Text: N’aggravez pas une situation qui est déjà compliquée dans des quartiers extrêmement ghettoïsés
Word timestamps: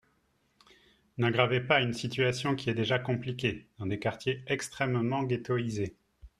N’aggravez 1.19 1.61
pas 1.61 1.79
une 1.79 1.93
situation 1.93 2.55
qui 2.55 2.71
est 2.71 2.73
déjà 2.73 2.97
compliquée 2.97 3.67
dans 3.77 3.85
des 3.85 3.99
quartiers 3.99 4.43
extrêmement 4.47 5.21
ghettoïsés 5.21 5.95